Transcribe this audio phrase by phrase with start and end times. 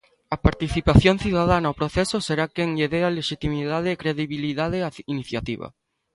[0.35, 5.67] A participación cidadá no proceso será quen lle dea lexitimidade e credibilidade á iniciativa.